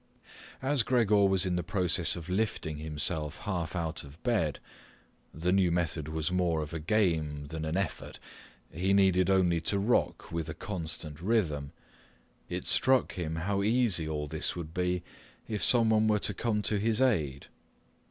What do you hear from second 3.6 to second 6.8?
out of bed—the new method was more of a